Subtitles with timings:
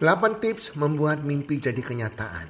[0.00, 2.48] 8 tips membuat mimpi jadi kenyataan.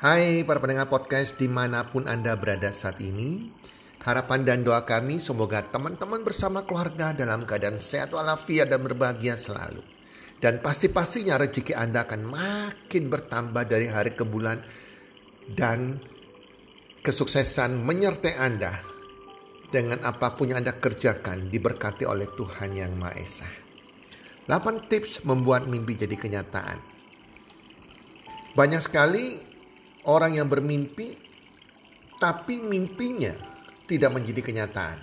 [0.00, 3.52] Hai para pendengar podcast di mana pun Anda berada saat ini.
[4.00, 9.84] Harapan dan doa kami semoga teman-teman bersama keluarga dalam keadaan sehat walafiat dan berbahagia selalu.
[10.40, 14.64] Dan pasti-pastinya rezeki Anda akan makin bertambah dari hari ke bulan.
[15.44, 16.00] Dan
[17.04, 18.80] kesuksesan menyertai Anda
[19.68, 23.67] dengan apa pun yang Anda kerjakan diberkati oleh Tuhan Yang Maha Esa.
[24.48, 26.80] 8 tips membuat mimpi jadi kenyataan.
[28.56, 29.36] Banyak sekali
[30.08, 31.20] orang yang bermimpi
[32.16, 33.36] tapi mimpinya
[33.84, 34.98] tidak menjadi kenyataan.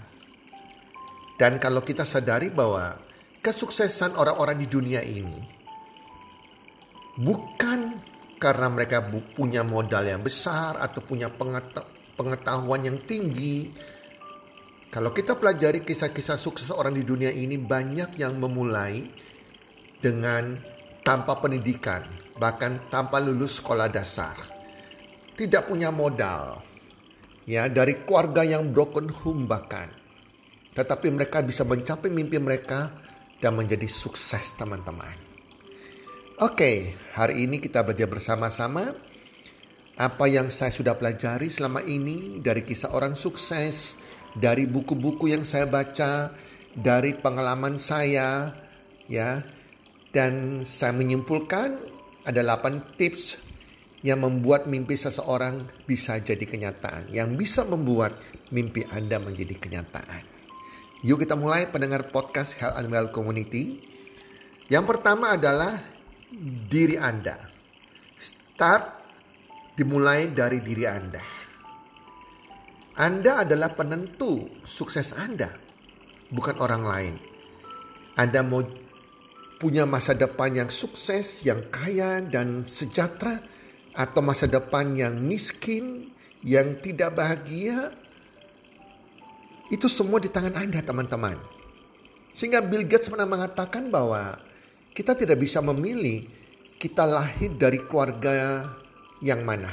[1.37, 2.97] Dan kalau kita sadari bahwa
[3.45, 5.37] kesuksesan orang-orang di dunia ini
[7.21, 8.01] bukan
[8.41, 9.05] karena mereka
[9.37, 11.29] punya modal yang besar atau punya
[12.17, 13.71] pengetahuan yang tinggi.
[14.91, 19.03] Kalau kita pelajari kisah-kisah sukses orang di dunia ini banyak yang memulai
[19.99, 20.57] dengan
[21.05, 22.01] tanpa pendidikan,
[22.41, 24.35] bahkan tanpa lulus sekolah dasar.
[25.35, 26.63] Tidak punya modal.
[27.45, 29.91] Ya, dari keluarga yang broken home bahkan.
[30.73, 32.89] Tetapi mereka bisa mencapai mimpi mereka
[33.37, 35.13] dan menjadi sukses teman-teman.
[36.41, 38.91] Oke, hari ini kita belajar bersama-sama
[39.95, 43.95] apa yang saya sudah pelajari selama ini dari kisah orang sukses,
[44.35, 46.35] dari buku-buku yang saya baca,
[46.75, 48.51] dari pengalaman saya,
[49.07, 49.39] ya,
[50.15, 51.75] dan saya menyimpulkan
[52.23, 53.43] ada 8 tips
[53.99, 57.11] yang membuat mimpi seseorang bisa jadi kenyataan.
[57.11, 58.15] Yang bisa membuat
[58.55, 60.23] mimpi Anda menjadi kenyataan.
[61.03, 63.83] Yuk kita mulai pendengar podcast Health and Well Community.
[64.71, 65.83] Yang pertama adalah
[66.71, 67.51] diri Anda.
[68.15, 68.83] Start
[69.75, 71.21] dimulai dari diri Anda.
[72.95, 75.51] Anda adalah penentu sukses Anda,
[76.31, 77.15] bukan orang lain.
[78.15, 78.63] Anda mau
[79.57, 83.39] punya masa depan yang sukses, yang kaya dan sejahtera,
[83.95, 86.11] atau masa depan yang miskin,
[86.43, 87.95] yang tidak bahagia,
[89.71, 91.39] itu semua di tangan Anda teman-teman.
[92.35, 94.35] Sehingga Bill Gates pernah mengatakan bahwa
[94.91, 96.27] kita tidak bisa memilih
[96.75, 98.67] kita lahir dari keluarga
[99.23, 99.71] yang mana.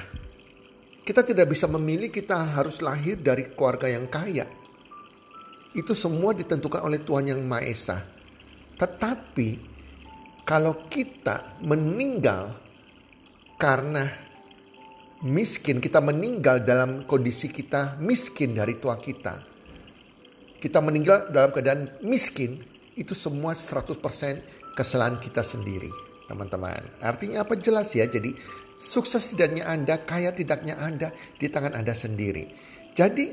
[1.03, 4.47] Kita tidak bisa memilih kita harus lahir dari keluarga yang kaya.
[5.75, 7.98] Itu semua ditentukan oleh Tuhan Yang Maha Esa.
[8.78, 9.72] Tetapi
[10.53, 12.53] kalau kita meninggal
[13.57, 14.05] karena
[15.25, 19.41] miskin, kita meninggal dalam kondisi kita miskin dari tua kita.
[20.61, 22.61] Kita meninggal dalam keadaan miskin,
[23.01, 25.89] itu semua 100% kesalahan kita sendiri,
[26.29, 26.84] teman-teman.
[27.01, 28.05] Artinya apa jelas ya?
[28.05, 28.37] Jadi
[28.77, 32.53] sukses tidaknya Anda, kaya tidaknya Anda di tangan Anda sendiri.
[32.93, 33.33] Jadi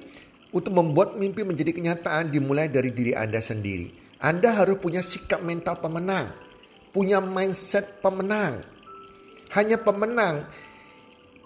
[0.56, 3.92] untuk membuat mimpi menjadi kenyataan dimulai dari diri Anda sendiri.
[4.24, 6.48] Anda harus punya sikap mental pemenang
[6.90, 8.62] punya mindset pemenang.
[9.54, 10.46] Hanya pemenang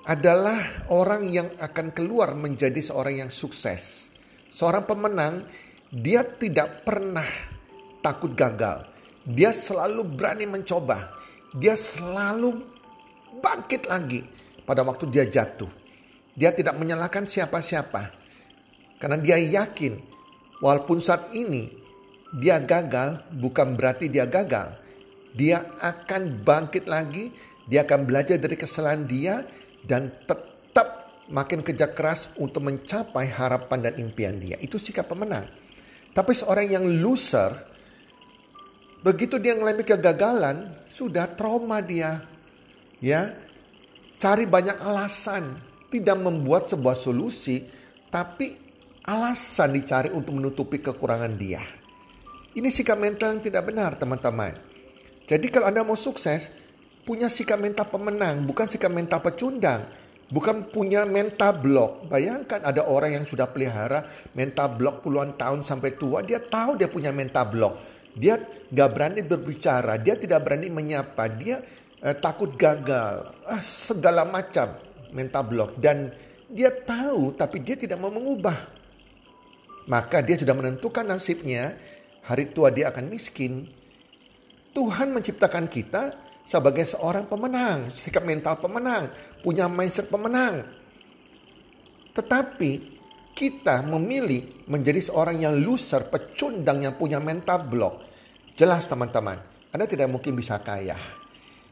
[0.04, 0.60] adalah
[0.92, 4.12] orang yang akan keluar menjadi seorang yang sukses.
[4.52, 5.48] Seorang pemenang,
[5.88, 7.26] dia tidak pernah
[8.04, 8.84] takut gagal.
[9.24, 11.16] Dia selalu berani mencoba.
[11.56, 12.60] Dia selalu
[13.40, 14.20] bangkit lagi
[14.68, 15.72] pada waktu dia jatuh.
[16.36, 18.12] Dia tidak menyalahkan siapa-siapa.
[19.00, 19.96] Karena dia yakin
[20.60, 21.72] walaupun saat ini
[22.36, 24.83] dia gagal bukan berarti dia gagal
[25.34, 27.34] dia akan bangkit lagi,
[27.66, 29.42] dia akan belajar dari kesalahan dia
[29.82, 34.60] dan tetap makin kerja keras untuk mencapai harapan dan impian dia.
[34.62, 35.50] Itu sikap pemenang.
[36.14, 37.50] Tapi seorang yang loser,
[39.02, 42.22] begitu dia mengalami kegagalan, sudah trauma dia.
[43.02, 43.34] Ya,
[44.22, 45.58] cari banyak alasan,
[45.90, 47.66] tidak membuat sebuah solusi,
[48.14, 48.56] tapi
[49.04, 51.60] alasan dicari untuk menutupi kekurangan dia.
[52.54, 54.73] Ini sikap mental yang tidak benar, teman-teman.
[55.34, 56.54] Jadi kalau Anda mau sukses,
[57.10, 59.82] punya sikap mental pemenang, bukan sikap mental pecundang.
[60.34, 62.10] Bukan punya mental block.
[62.10, 64.02] Bayangkan ada orang yang sudah pelihara
[64.34, 66.26] mental block puluhan tahun sampai tua.
[66.26, 67.74] Dia tahu dia punya mental block.
[68.18, 68.42] Dia
[68.74, 70.02] gak berani berbicara.
[70.02, 71.30] Dia tidak berani menyapa.
[71.38, 71.62] Dia
[72.02, 73.30] eh, takut gagal.
[73.46, 74.74] Ah, segala macam
[75.14, 75.78] mental block.
[75.78, 76.10] Dan
[76.50, 78.58] dia tahu tapi dia tidak mau mengubah.
[79.86, 81.78] Maka dia sudah menentukan nasibnya.
[82.26, 83.70] Hari tua dia akan miskin
[84.74, 89.08] Tuhan menciptakan kita sebagai seorang pemenang, sikap mental pemenang,
[89.46, 90.66] punya mindset pemenang.
[92.12, 92.72] Tetapi
[93.34, 98.06] kita memilih menjadi seorang yang loser, pecundang yang punya mental block.
[98.54, 99.42] Jelas teman-teman,
[99.74, 100.98] Anda tidak mungkin bisa kaya.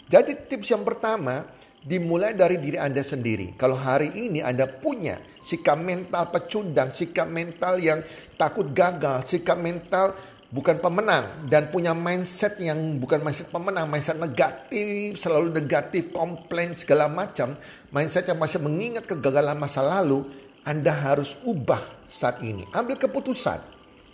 [0.09, 1.45] Jadi tips yang pertama
[1.81, 3.57] dimulai dari diri Anda sendiri.
[3.57, 8.01] Kalau hari ini Anda punya sikap mental pecundang, sikap mental yang
[8.37, 10.13] takut gagal, sikap mental
[10.51, 17.07] bukan pemenang dan punya mindset yang bukan mindset pemenang, mindset negatif, selalu negatif, komplain segala
[17.07, 17.55] macam,
[17.89, 20.27] mindset yang masih mengingat kegagalan masa lalu,
[20.67, 21.79] Anda harus ubah
[22.11, 22.67] saat ini.
[22.75, 23.63] Ambil keputusan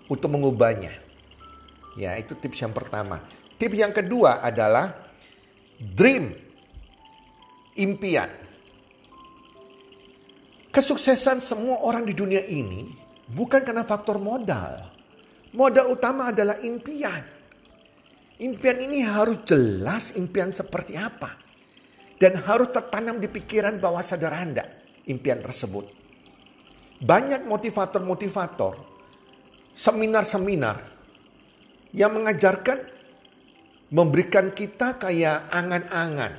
[0.07, 0.94] untuk mengubahnya.
[1.98, 3.25] Ya, itu tips yang pertama.
[3.57, 4.94] Tips yang kedua adalah
[5.81, 6.38] dream,
[7.74, 8.30] impian.
[10.69, 12.86] Kesuksesan semua orang di dunia ini
[13.33, 14.96] bukan karena faktor modal
[15.57, 17.25] Modal utama adalah impian.
[18.38, 21.33] Impian ini harus jelas impian seperti apa.
[22.21, 24.65] Dan harus tertanam di pikiran bawah sadar Anda
[25.09, 25.86] impian tersebut.
[27.01, 28.74] Banyak motivator-motivator,
[29.74, 30.77] seminar-seminar
[31.94, 32.77] yang mengajarkan
[33.94, 36.33] memberikan kita kayak angan-angan.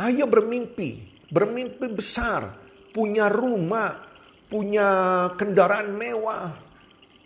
[0.00, 2.56] Ayo bermimpi, bermimpi besar,
[2.92, 4.04] punya rumah,
[4.52, 4.88] punya
[5.40, 6.63] kendaraan mewah,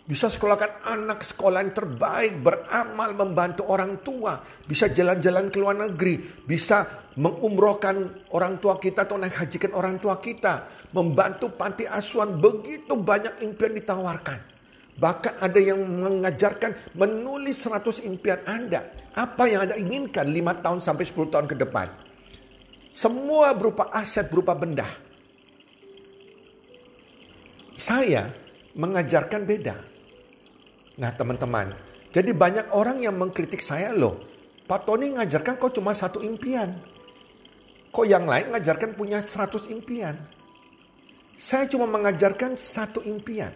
[0.09, 6.17] bisa sekolahkan anak sekolah yang terbaik, beramal, membantu orang tua, bisa jalan-jalan ke luar negeri,
[6.49, 10.65] bisa mengumrohkan orang tua kita atau naik hajikan orang tua kita,
[10.97, 14.41] membantu panti asuhan, begitu banyak impian ditawarkan.
[14.97, 18.81] Bahkan ada yang mengajarkan menulis 100 impian Anda.
[19.13, 21.85] Apa yang Anda inginkan 5 tahun sampai 10 tahun ke depan.
[22.97, 24.89] Semua berupa aset, berupa benda.
[27.77, 28.33] Saya
[28.73, 29.88] mengajarkan beda.
[30.99, 31.71] Nah teman-teman,
[32.11, 34.19] jadi banyak orang yang mengkritik saya loh.
[34.67, 36.75] Pak Tony ngajarkan kok cuma satu impian.
[37.89, 40.19] Kok yang lain ngajarkan punya seratus impian.
[41.39, 43.55] Saya cuma mengajarkan satu impian.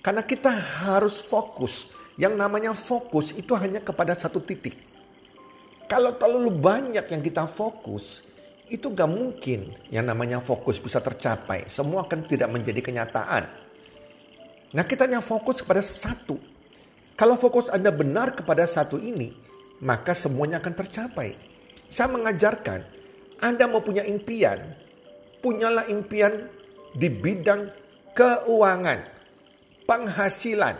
[0.00, 0.54] Karena kita
[0.86, 1.90] harus fokus.
[2.14, 4.78] Yang namanya fokus itu hanya kepada satu titik.
[5.90, 8.22] Kalau terlalu banyak yang kita fokus,
[8.70, 11.66] itu gak mungkin yang namanya fokus bisa tercapai.
[11.66, 13.63] Semua akan tidak menjadi kenyataan.
[14.74, 16.36] Nah kita hanya fokus kepada satu.
[17.14, 19.30] Kalau fokus Anda benar kepada satu ini,
[19.78, 21.38] maka semuanya akan tercapai.
[21.86, 22.82] Saya mengajarkan,
[23.38, 24.74] Anda mau punya impian,
[25.38, 26.50] punyalah impian
[26.98, 27.70] di bidang
[28.18, 28.98] keuangan,
[29.86, 30.74] penghasilan.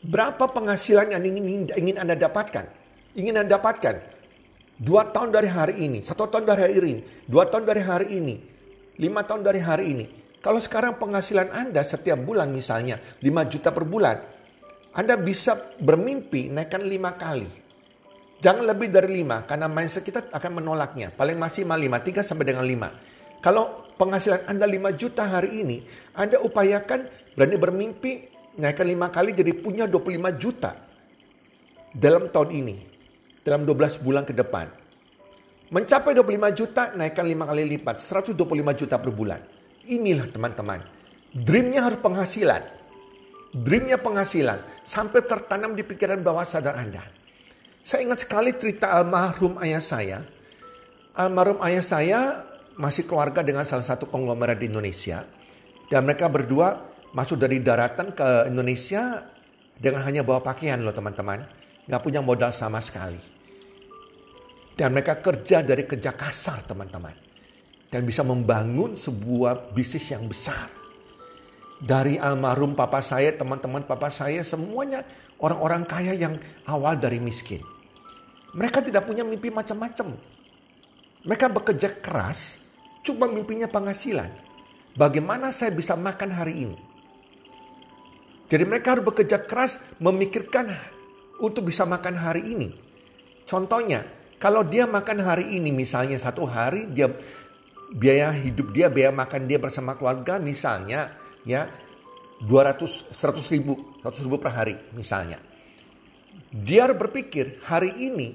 [0.00, 2.66] Berapa penghasilan yang ingin, ingin Anda dapatkan?
[3.14, 4.10] Ingin Anda dapatkan
[4.80, 8.34] dua tahun dari hari ini, satu tahun dari hari ini, dua tahun dari hari ini,
[8.96, 10.04] lima tahun dari hari ini.
[10.40, 14.16] Kalau sekarang penghasilan Anda setiap bulan misalnya 5 juta per bulan,
[14.96, 17.50] Anda bisa bermimpi naikkan 5 kali.
[18.40, 21.12] Jangan lebih dari 5 karena mindset kita akan menolaknya.
[21.12, 23.44] Paling maksimal 5, 3 sampai dengan 5.
[23.44, 25.84] Kalau penghasilan Anda 5 juta hari ini,
[26.16, 27.04] Anda upayakan
[27.36, 28.12] berani bermimpi
[28.56, 30.72] naikkan 5 kali jadi punya 25 juta
[31.92, 32.76] dalam tahun ini.
[33.44, 34.68] Dalam 12 bulan ke depan.
[35.68, 39.59] Mencapai 25 juta, naikkan 5 kali lipat, 125 juta per bulan.
[39.88, 40.84] Inilah teman-teman.
[41.32, 42.62] Dreamnya harus penghasilan.
[43.56, 44.84] Dreamnya penghasilan.
[44.84, 47.00] Sampai tertanam di pikiran bawah sadar Anda.
[47.80, 50.18] Saya ingat sekali cerita almarhum ayah saya.
[51.16, 52.20] Almarhum ayah saya
[52.76, 55.24] masih keluarga dengan salah satu konglomerat di Indonesia.
[55.88, 59.24] Dan mereka berdua masuk dari daratan ke Indonesia
[59.80, 61.40] dengan hanya bawa pakaian loh teman-teman.
[61.88, 63.18] Gak punya modal sama sekali.
[64.76, 67.29] Dan mereka kerja dari kerja kasar teman-teman
[67.90, 70.70] dan bisa membangun sebuah bisnis yang besar.
[71.80, 75.02] Dari almarhum papa saya, teman-teman papa saya, semuanya
[75.42, 76.38] orang-orang kaya yang
[76.70, 77.60] awal dari miskin.
[78.54, 80.14] Mereka tidak punya mimpi macam-macam.
[81.26, 82.62] Mereka bekerja keras,
[83.02, 84.30] cuma mimpinya penghasilan.
[84.94, 86.78] Bagaimana saya bisa makan hari ini?
[88.50, 90.74] Jadi mereka harus bekerja keras memikirkan
[91.38, 92.74] untuk bisa makan hari ini.
[93.46, 94.02] Contohnya,
[94.42, 97.08] kalau dia makan hari ini misalnya satu hari dia
[97.90, 101.10] biaya hidup dia, biaya makan dia bersama keluarga misalnya
[101.42, 101.66] ya
[102.46, 105.42] 200 100 ribu 100 ribu per hari misalnya.
[106.50, 108.34] Dia harus berpikir hari ini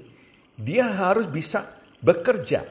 [0.56, 1.64] dia harus bisa
[2.00, 2.64] bekerja.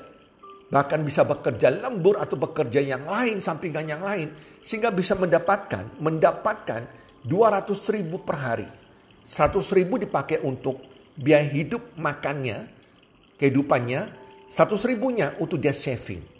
[0.65, 4.33] Bahkan bisa bekerja lembur atau bekerja yang lain, sampingan yang lain.
[4.65, 6.89] Sehingga bisa mendapatkan, mendapatkan
[7.21, 8.69] 200 ribu per hari.
[9.21, 10.81] 100 ribu dipakai untuk
[11.13, 12.65] biaya hidup makannya,
[13.37, 14.25] kehidupannya.
[14.49, 16.34] 100 ribunya untuk dia saving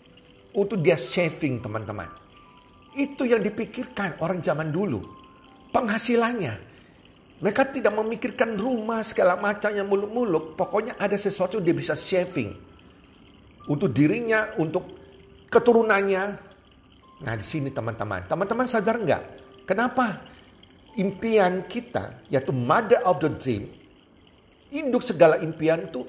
[0.56, 2.08] untuk dia saving teman-teman.
[2.96, 5.04] Itu yang dipikirkan orang zaman dulu.
[5.76, 6.56] Penghasilannya.
[7.44, 10.56] Mereka tidak memikirkan rumah segala macam yang muluk-muluk.
[10.56, 12.56] Pokoknya ada sesuatu dia bisa saving.
[13.68, 14.88] Untuk dirinya, untuk
[15.52, 16.24] keturunannya.
[17.28, 18.24] Nah di sini teman-teman.
[18.32, 19.24] Teman-teman sadar nggak?
[19.68, 20.24] Kenapa
[20.96, 23.68] impian kita, yaitu mother of the dream,
[24.72, 26.08] induk segala impian itu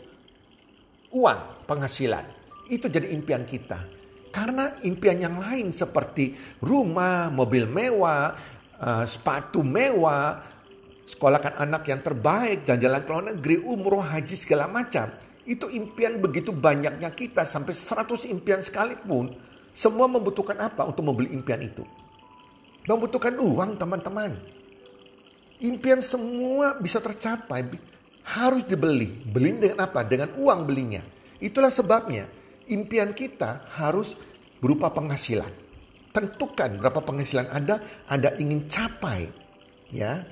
[1.10, 2.22] uang, penghasilan.
[2.70, 3.95] Itu jadi impian kita.
[4.36, 8.36] Karena impian yang lain seperti rumah, mobil mewah,
[8.76, 10.44] uh, sepatu mewah,
[11.08, 15.08] sekolahkan anak yang terbaik, dan jalan ke luar negeri, umroh, haji segala macam.
[15.48, 19.32] Itu impian begitu banyaknya kita sampai 100 impian sekalipun.
[19.72, 21.88] Semua membutuhkan apa untuk membeli impian itu?
[22.84, 24.36] Membutuhkan uang teman-teman.
[25.64, 27.72] Impian semua bisa tercapai.
[28.20, 29.08] Harus dibeli.
[29.24, 30.04] Beli dengan apa?
[30.04, 31.00] Dengan uang belinya.
[31.40, 32.35] Itulah sebabnya
[32.68, 34.18] impian kita harus
[34.62, 35.50] berupa penghasilan.
[36.10, 39.28] Tentukan berapa penghasilan Anda Anda ingin capai.
[39.92, 40.26] Ya,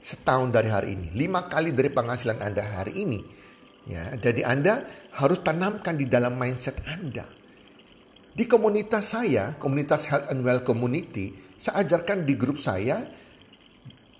[0.00, 1.12] setahun dari hari ini.
[1.12, 3.20] Lima kali dari penghasilan Anda hari ini
[3.86, 4.82] Ya, jadi Anda
[5.14, 7.22] harus tanamkan di dalam mindset Anda.
[8.36, 13.06] Di komunitas saya, komunitas Health and Well Community, saya ajarkan di grup saya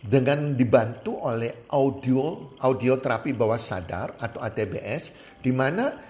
[0.07, 6.06] dengan dibantu oleh audio audio terapi bawah sadar atau ATBS di mana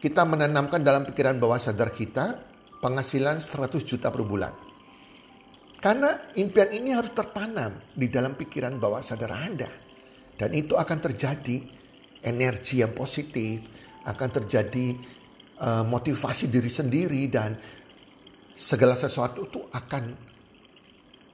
[0.00, 2.40] kita menanamkan dalam pikiran bawah sadar kita
[2.80, 4.52] penghasilan 100 juta per bulan.
[5.80, 9.68] Karena impian ini harus tertanam di dalam pikiran bawah sadar Anda.
[10.36, 11.56] Dan itu akan terjadi
[12.24, 13.64] energi yang positif,
[14.08, 14.96] akan terjadi
[15.60, 17.56] uh, motivasi diri sendiri dan
[18.56, 20.04] segala sesuatu itu akan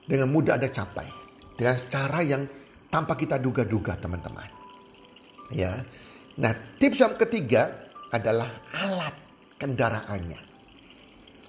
[0.06, 1.06] dengan mudah Anda capai
[1.54, 2.42] dengan cara yang
[2.90, 4.50] tanpa kita duga-duga teman-teman.
[5.54, 5.82] Ya.
[6.38, 9.14] Nah, tips yang ketiga adalah alat
[9.58, 10.40] kendaraannya.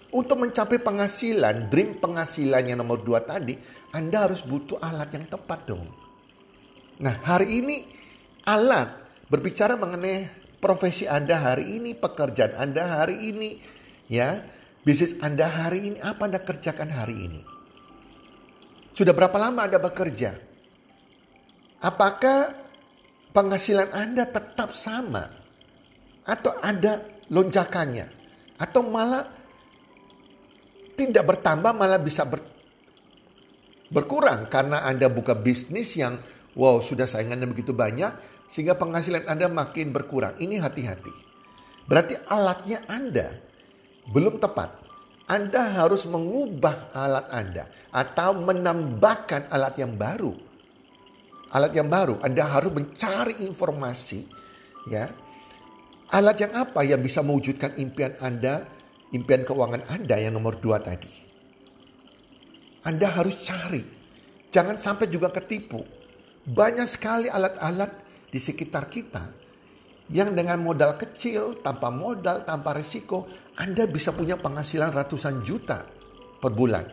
[0.07, 3.59] Untuk mencapai penghasilan, dream penghasilan yang nomor dua tadi,
[3.91, 5.83] Anda harus butuh alat yang tepat dong.
[7.03, 7.83] Nah, hari ini
[8.47, 8.87] alat
[9.27, 10.25] berbicara mengenai
[10.57, 13.59] profesi Anda hari ini, pekerjaan Anda hari ini,
[14.07, 14.41] ya,
[14.81, 17.41] bisnis Anda hari ini, apa Anda kerjakan hari ini?
[18.95, 20.39] Sudah berapa lama Anda bekerja?
[21.83, 22.57] Apakah
[23.35, 25.46] penghasilan Anda tetap sama?
[26.27, 28.11] Atau ada lonjakannya?
[28.59, 29.23] Atau malah
[30.97, 32.41] tidak bertambah malah bisa ber,
[33.93, 36.17] berkurang karena Anda buka bisnis yang
[36.57, 38.11] wow sudah saingannya begitu banyak
[38.49, 40.35] sehingga penghasilan Anda makin berkurang.
[40.41, 41.13] Ini hati-hati.
[41.87, 43.31] Berarti alatnya Anda
[44.11, 44.89] belum tepat.
[45.27, 50.31] Anda harus mengubah alat Anda atau menambahkan alat yang baru.
[51.51, 54.27] Alat yang baru, Anda harus mencari informasi
[54.87, 55.07] ya.
[56.07, 58.63] Alat yang apa yang bisa mewujudkan impian Anda,
[59.11, 61.11] impian keuangan Anda yang nomor dua tadi.
[62.87, 63.83] Anda harus cari.
[64.47, 65.83] Jangan sampai juga ketipu.
[66.47, 67.91] Banyak sekali alat-alat
[68.31, 69.47] di sekitar kita
[70.07, 73.27] yang dengan modal kecil, tanpa modal, tanpa risiko,
[73.59, 75.83] Anda bisa punya penghasilan ratusan juta
[76.39, 76.87] per bulan.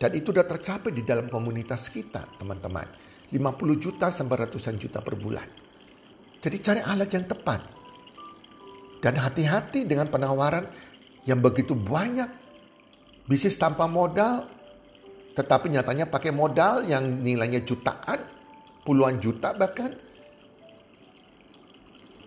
[0.00, 2.88] Dan itu sudah tercapai di dalam komunitas kita, teman-teman.
[3.28, 5.48] 50 juta sampai ratusan juta per bulan.
[6.40, 7.83] Jadi cari alat yang tepat.
[9.04, 10.64] Dan hati-hati dengan penawaran
[11.28, 12.32] yang begitu banyak.
[13.28, 14.48] Bisnis tanpa modal,
[15.36, 18.24] tetapi nyatanya pakai modal yang nilainya jutaan,
[18.88, 19.92] puluhan juta bahkan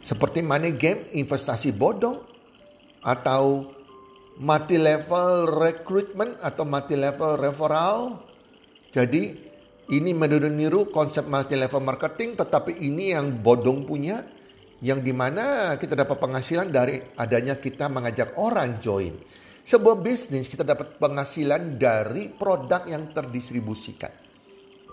[0.05, 2.22] seperti money game, investasi bodong,
[3.01, 3.74] atau
[4.38, 8.22] multi level recruitment atau multi level referral.
[8.93, 9.34] Jadi
[9.89, 14.37] ini meniru konsep multi level marketing tetapi ini yang bodong punya
[14.81, 19.17] yang di mana kita dapat penghasilan dari adanya kita mengajak orang join.
[19.67, 24.13] Sebuah bisnis kita dapat penghasilan dari produk yang terdistribusikan.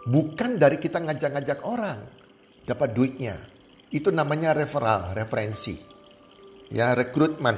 [0.05, 2.01] Bukan dari kita ngajak-ngajak orang
[2.67, 3.39] dapat duitnya.
[3.95, 5.79] Itu namanya referral, referensi.
[6.73, 7.55] Ya, rekrutmen.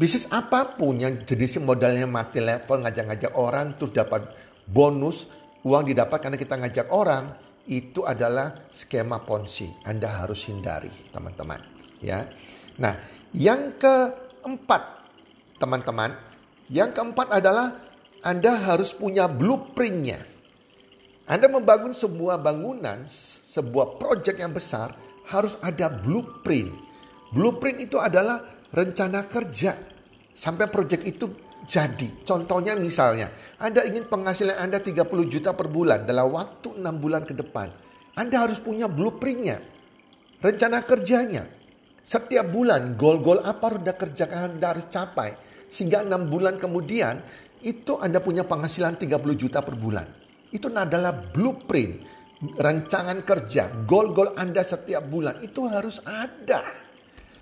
[0.00, 4.32] Bisnis apa pun yang jenis modalnya mati level, ngajak-ngajak orang, terus dapat
[4.64, 5.28] bonus,
[5.68, 9.70] uang didapat karena kita ngajak orang, itu adalah skema ponzi.
[9.86, 11.60] Anda harus hindari, teman-teman.
[12.02, 12.26] Ya.
[12.78, 12.98] Nah,
[13.30, 14.82] yang keempat,
[15.62, 16.10] teman-teman,
[16.66, 17.78] yang keempat adalah
[18.22, 20.18] Anda harus punya blueprintnya.
[21.30, 23.06] Anda membangun sebuah bangunan,
[23.46, 24.92] sebuah proyek yang besar,
[25.30, 26.74] harus ada blueprint.
[27.30, 28.42] Blueprint itu adalah
[28.74, 29.78] rencana kerja
[30.32, 31.28] sampai proyek itu
[31.66, 32.08] jadi.
[32.26, 37.34] Contohnya misalnya, Anda ingin penghasilan Anda 30 juta per bulan dalam waktu 6 bulan ke
[37.34, 37.70] depan.
[38.12, 39.62] Anda harus punya blueprintnya,
[40.44, 41.48] rencana kerjanya.
[42.02, 45.38] Setiap bulan, goal-goal apa Anda kerjakan Anda harus capai.
[45.70, 47.22] Sehingga 6 bulan kemudian,
[47.62, 50.04] itu Anda punya penghasilan 30 juta per bulan.
[50.52, 52.04] Itu adalah blueprint,
[52.58, 56.60] rancangan kerja, goal-goal Anda setiap bulan itu harus ada.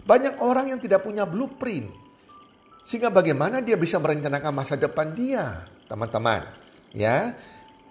[0.05, 1.89] Banyak orang yang tidak punya blueprint.
[2.90, 6.42] Sehingga bagaimana dia bisa merencanakan masa depan dia, teman-teman.
[6.90, 7.38] Ya,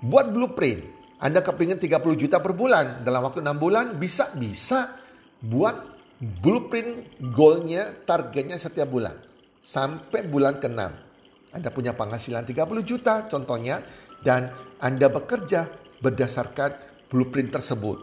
[0.03, 0.83] buat blueprint.
[1.23, 4.99] Anda kepingin 30 juta per bulan dalam waktu 6 bulan bisa bisa
[5.39, 5.75] buat
[6.19, 9.15] blueprint goalnya targetnya setiap bulan
[9.63, 11.09] sampai bulan ke-6
[11.49, 13.81] anda punya penghasilan 30 juta contohnya
[14.21, 15.65] dan Anda bekerja
[15.97, 16.77] berdasarkan
[17.09, 17.97] blueprint tersebut.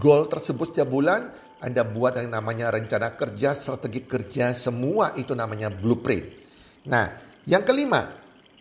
[0.00, 1.30] Goal tersebut setiap bulan
[1.64, 6.28] Anda buat yang namanya rencana kerja, strategi kerja, semua itu namanya blueprint.
[6.84, 7.08] Nah,
[7.48, 8.12] yang kelima,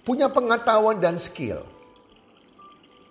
[0.08, 1.68] punya pengetahuan dan skill.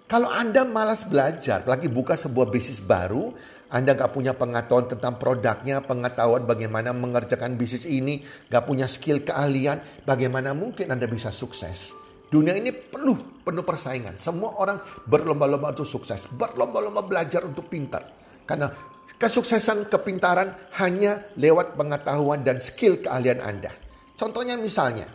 [0.09, 3.37] Kalau Anda malas belajar, lagi buka sebuah bisnis baru,
[3.69, 9.81] Anda gak punya pengetahuan tentang produknya, pengetahuan bagaimana mengerjakan bisnis ini, gak punya skill keahlian,
[10.09, 11.93] bagaimana mungkin Anda bisa sukses?
[12.33, 14.17] Dunia ini penuh, penuh persaingan.
[14.17, 18.09] Semua orang berlomba-lomba untuk sukses, berlomba-lomba belajar untuk pintar.
[18.49, 18.73] Karena
[19.17, 23.73] kesuksesan kepintaran hanya lewat pengetahuan dan skill keahlian Anda.
[24.17, 25.09] Contohnya misalnya,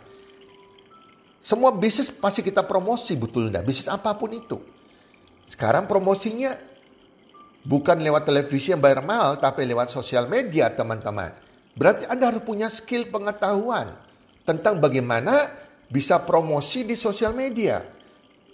[1.40, 3.64] semua bisnis pasti kita promosi betul enggak?
[3.64, 4.60] Bisnis apa pun itu.
[5.48, 6.52] Sekarang promosinya
[7.64, 11.32] bukan lewat televisi yang bayar mahal, tapi lewat sosial media teman-teman.
[11.72, 13.96] Berarti Anda harus punya skill pengetahuan
[14.44, 15.48] tentang bagaimana
[15.88, 17.80] bisa promosi di sosial media.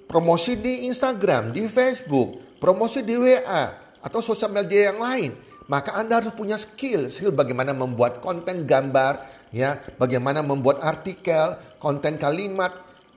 [0.06, 5.32] Promosi di Instagram, di Facebook, promosi di WA, atau sosial media yang lain.
[5.64, 12.20] Maka Anda harus punya skill, skill bagaimana membuat konten gambar, ya, bagaimana membuat artikel, konten
[12.20, 12.68] kalimat,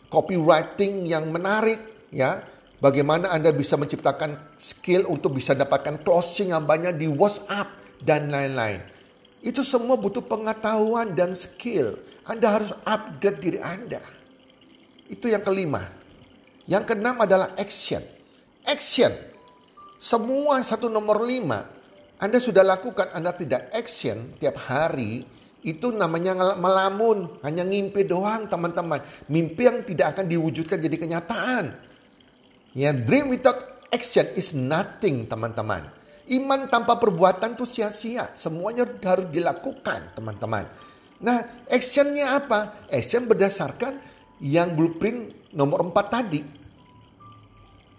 [0.08, 2.40] copywriting yang menarik, ya,
[2.78, 7.74] Bagaimana Anda bisa menciptakan skill untuk bisa dapatkan closing yang banyak di WhatsApp
[8.06, 8.86] dan lain-lain.
[9.42, 11.98] Itu semua butuh pengetahuan dan skill.
[12.30, 13.98] Anda harus upgrade diri Anda.
[15.10, 15.90] Itu yang kelima.
[16.70, 18.04] Yang keenam adalah action.
[18.70, 19.10] Action.
[19.98, 21.66] Semua satu nomor lima.
[22.18, 25.26] Anda sudah lakukan, Anda tidak action tiap hari.
[25.62, 27.42] Itu namanya melamun.
[27.42, 29.02] Hanya ngimpi doang teman-teman.
[29.30, 31.66] Mimpi yang tidak akan diwujudkan jadi kenyataan.
[32.78, 35.90] Ya, dream without action is nothing, teman-teman.
[36.30, 38.30] Iman tanpa perbuatan itu sia-sia.
[38.38, 40.70] Semuanya harus dilakukan, teman-teman.
[41.18, 42.86] Nah, actionnya apa?
[42.94, 43.98] Action berdasarkan
[44.38, 46.42] yang blueprint nomor 4 tadi.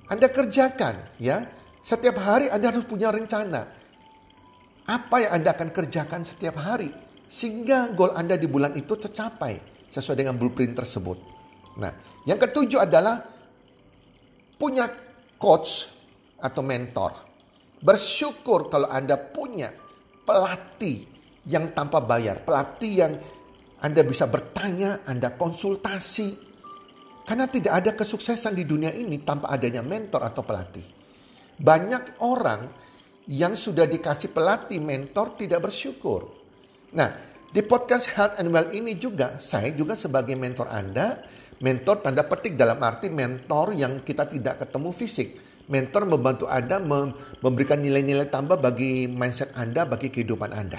[0.08, 1.57] Anda kerjakan, ya.
[1.88, 3.64] Setiap hari Anda harus punya rencana.
[4.84, 6.92] Apa yang Anda akan kerjakan setiap hari
[7.24, 9.56] sehingga goal Anda di bulan itu tercapai
[9.88, 11.16] sesuai dengan blueprint tersebut.
[11.80, 11.88] Nah,
[12.28, 13.24] yang ketujuh adalah
[14.60, 14.84] punya
[15.40, 15.88] coach
[16.36, 17.24] atau mentor.
[17.80, 19.72] Bersyukur kalau Anda punya
[20.28, 21.08] pelatih
[21.48, 23.16] yang tanpa bayar, pelatih yang
[23.80, 26.36] Anda bisa bertanya, Anda konsultasi.
[27.24, 30.97] Karena tidak ada kesuksesan di dunia ini tanpa adanya mentor atau pelatih.
[31.58, 32.70] Banyak orang
[33.28, 36.30] yang sudah dikasih pelatih, mentor tidak bersyukur.
[36.94, 37.12] Nah,
[37.52, 42.54] di podcast Health and Well ini juga, saya juga sebagai mentor Anda, Mentor tanda petik
[42.54, 45.28] dalam arti mentor yang kita tidak ketemu fisik.
[45.66, 46.78] Mentor membantu Anda
[47.42, 50.78] memberikan nilai-nilai tambah bagi mindset Anda, bagi kehidupan Anda.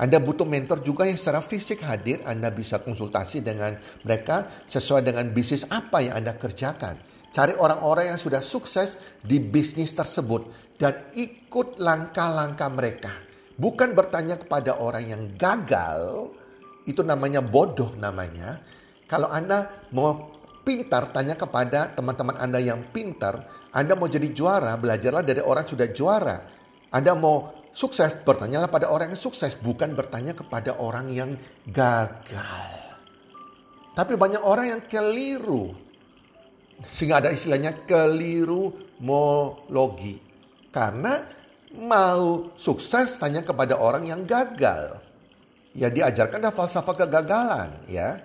[0.00, 2.24] Anda butuh mentor juga yang secara fisik hadir.
[2.24, 6.96] Anda bisa konsultasi dengan mereka sesuai dengan bisnis apa yang Anda kerjakan.
[7.30, 13.12] Cari orang-orang yang sudah sukses di bisnis tersebut dan ikut langkah-langkah mereka.
[13.54, 16.32] Bukan bertanya kepada orang yang gagal,
[16.88, 18.58] itu namanya bodoh namanya
[19.10, 23.42] kalau Anda mau pintar, tanya kepada teman-teman Anda yang pintar.
[23.74, 26.36] Anda mau jadi juara, belajarlah dari orang yang sudah juara.
[26.94, 29.58] Anda mau sukses, bertanyalah pada orang yang sukses.
[29.58, 31.34] Bukan bertanya kepada orang yang
[31.66, 32.70] gagal.
[33.98, 35.74] Tapi banyak orang yang keliru.
[36.84, 40.20] Sehingga ada istilahnya keliru mologi.
[40.70, 41.20] Karena
[41.76, 45.00] mau sukses tanya kepada orang yang gagal.
[45.70, 48.18] Ya diajarkan falsafah kegagalan ya.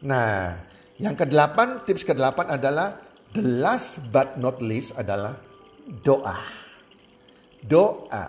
[0.00, 0.56] Nah,
[0.96, 2.96] yang kedelapan, tips kedelapan adalah
[3.36, 5.36] the last but not least adalah
[6.04, 6.40] doa.
[7.60, 8.26] Doa.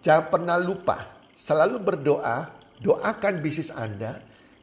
[0.00, 0.96] Jangan pernah lupa,
[1.36, 2.48] selalu berdoa,
[2.80, 4.20] doakan bisnis Anda,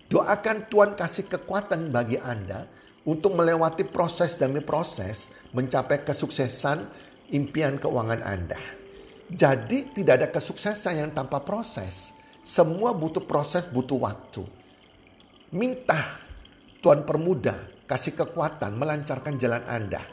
[0.10, 2.66] doakan Tuhan kasih kekuatan bagi Anda
[3.08, 6.84] untuk melewati proses demi proses mencapai kesuksesan
[7.32, 8.60] impian keuangan Anda.
[9.32, 12.12] Jadi tidak ada kesuksesan yang tanpa proses.
[12.44, 14.44] Semua butuh proses, butuh waktu.
[15.56, 16.20] Minta
[16.84, 20.04] Tuhan permudah, kasih kekuatan, melancarkan jalan Anda.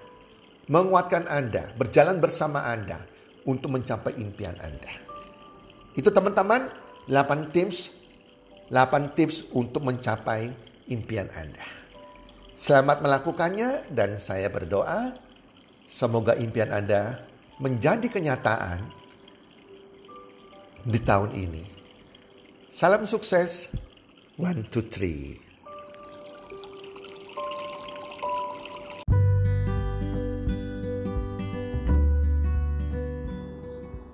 [0.71, 3.03] Menguatkan Anda, berjalan bersama Anda
[3.47, 4.91] untuk mencapai impian Anda.
[5.95, 6.71] Itu teman-teman
[7.07, 8.05] 8 tips
[8.73, 10.49] 8 tips untuk mencapai
[10.89, 11.84] impian Anda.
[12.55, 15.19] Selamat melakukannya dan saya berdoa
[15.83, 17.27] semoga impian Anda
[17.59, 18.79] menjadi kenyataan
[20.87, 21.67] di tahun ini.
[22.71, 23.75] Salam sukses.
[24.39, 25.43] One, two, three.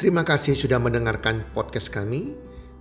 [0.00, 2.32] Terima kasih sudah mendengarkan podcast kami.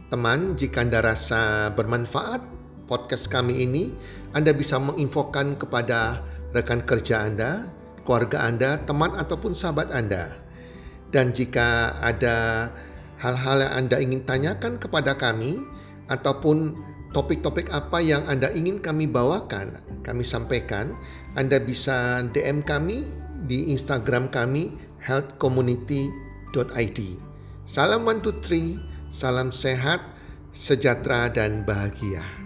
[0.08, 2.59] Teman, jika Anda rasa bermanfaat
[2.90, 3.94] podcast kami ini,
[4.34, 7.70] Anda bisa menginfokan kepada rekan kerja Anda,
[8.02, 10.34] keluarga Anda, teman ataupun sahabat Anda.
[11.14, 12.70] Dan jika ada
[13.22, 15.62] hal-hal yang Anda ingin tanyakan kepada kami
[16.10, 16.74] ataupun
[17.14, 20.98] topik-topik apa yang Anda ingin kami bawakan, kami sampaikan,
[21.38, 23.06] Anda bisa DM kami
[23.46, 24.74] di Instagram kami
[25.06, 27.00] healthcommunity.id.
[27.70, 28.82] Salam one two three,
[29.14, 30.02] salam sehat,
[30.50, 32.39] sejahtera dan bahagia.